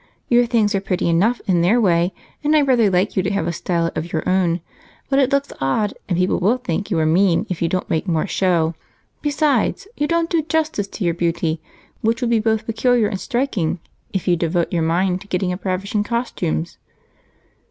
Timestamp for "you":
3.15-3.21, 6.89-6.97, 7.61-7.67, 9.95-10.07